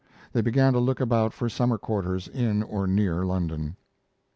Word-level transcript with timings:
They 0.33 0.41
began 0.41 0.73
to 0.73 0.79
look 0.79 0.99
about 0.99 1.31
for 1.31 1.47
summer 1.47 1.77
quarters 1.77 2.27
in 2.27 2.63
or 2.63 2.87
near 2.87 3.23
London. 3.23 3.75